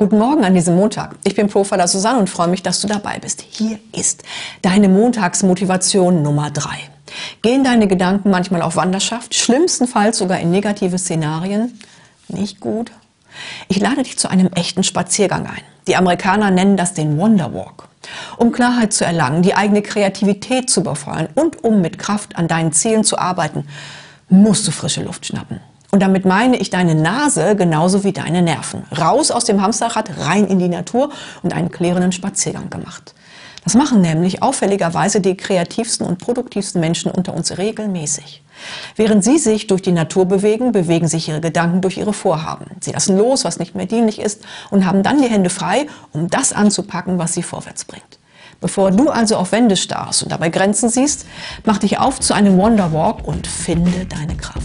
Guten 0.00 0.16
Morgen 0.16 0.44
an 0.46 0.54
diesem 0.54 0.76
Montag. 0.76 1.16
Ich 1.24 1.34
bin 1.34 1.48
Profiler 1.48 1.86
Susanne 1.86 2.20
und 2.20 2.30
freue 2.30 2.48
mich, 2.48 2.62
dass 2.62 2.80
du 2.80 2.88
dabei 2.88 3.18
bist. 3.18 3.44
Hier 3.46 3.78
ist 3.92 4.22
deine 4.62 4.88
Montagsmotivation 4.88 6.22
Nummer 6.22 6.50
drei. 6.50 6.78
Gehen 7.42 7.64
deine 7.64 7.86
Gedanken 7.86 8.30
manchmal 8.30 8.62
auf 8.62 8.76
Wanderschaft, 8.76 9.34
schlimmstenfalls 9.34 10.16
sogar 10.16 10.40
in 10.40 10.50
negative 10.50 10.96
Szenarien? 10.96 11.78
Nicht 12.28 12.60
gut. 12.60 12.92
Ich 13.68 13.78
lade 13.78 14.02
dich 14.02 14.18
zu 14.18 14.30
einem 14.30 14.46
echten 14.54 14.84
Spaziergang 14.84 15.44
ein. 15.44 15.60
Die 15.86 15.96
Amerikaner 15.96 16.50
nennen 16.50 16.78
das 16.78 16.94
den 16.94 17.18
Wonderwalk. 17.18 17.86
Um 18.38 18.52
Klarheit 18.52 18.94
zu 18.94 19.04
erlangen, 19.04 19.42
die 19.42 19.54
eigene 19.54 19.82
Kreativität 19.82 20.70
zu 20.70 20.82
befeuern 20.82 21.28
und 21.34 21.62
um 21.62 21.82
mit 21.82 21.98
Kraft 21.98 22.36
an 22.36 22.48
deinen 22.48 22.72
Zielen 22.72 23.04
zu 23.04 23.18
arbeiten, 23.18 23.66
musst 24.30 24.66
du 24.66 24.70
frische 24.70 25.02
Luft 25.02 25.26
schnappen. 25.26 25.60
Und 25.92 26.00
damit 26.00 26.24
meine 26.24 26.56
ich 26.56 26.70
deine 26.70 26.94
Nase 26.94 27.56
genauso 27.56 28.04
wie 28.04 28.12
deine 28.12 28.42
Nerven. 28.42 28.84
Raus 28.96 29.30
aus 29.30 29.44
dem 29.44 29.60
Hamsterrad, 29.60 30.10
rein 30.20 30.46
in 30.46 30.58
die 30.58 30.68
Natur 30.68 31.10
und 31.42 31.52
einen 31.52 31.70
klärenden 31.70 32.12
Spaziergang 32.12 32.70
gemacht. 32.70 33.14
Das 33.64 33.74
machen 33.74 34.00
nämlich 34.00 34.42
auffälligerweise 34.42 35.20
die 35.20 35.36
kreativsten 35.36 36.06
und 36.06 36.18
produktivsten 36.18 36.80
Menschen 36.80 37.10
unter 37.10 37.34
uns 37.34 37.58
regelmäßig. 37.58 38.42
Während 38.96 39.24
sie 39.24 39.38
sich 39.38 39.66
durch 39.66 39.82
die 39.82 39.92
Natur 39.92 40.26
bewegen, 40.26 40.72
bewegen 40.72 41.08
sich 41.08 41.28
ihre 41.28 41.40
Gedanken 41.40 41.80
durch 41.80 41.98
ihre 41.98 42.12
Vorhaben. 42.12 42.66
Sie 42.80 42.92
lassen 42.92 43.16
los, 43.18 43.44
was 43.44 43.58
nicht 43.58 43.74
mehr 43.74 43.86
dienlich 43.86 44.20
ist 44.20 44.42
und 44.70 44.86
haben 44.86 45.02
dann 45.02 45.20
die 45.20 45.28
Hände 45.28 45.50
frei, 45.50 45.86
um 46.12 46.28
das 46.28 46.52
anzupacken, 46.52 47.18
was 47.18 47.34
sie 47.34 47.42
vorwärts 47.42 47.84
bringt. 47.84 48.18
Bevor 48.60 48.90
du 48.90 49.08
also 49.08 49.36
auf 49.36 49.52
Wände 49.52 49.76
starrst 49.76 50.22
und 50.22 50.32
dabei 50.32 50.50
Grenzen 50.50 50.90
siehst, 50.90 51.26
mach 51.64 51.78
dich 51.78 51.98
auf 51.98 52.20
zu 52.20 52.34
einem 52.34 52.58
Wonderwalk 52.58 53.26
und 53.26 53.46
finde 53.46 54.04
deine 54.04 54.36
Kraft. 54.36 54.59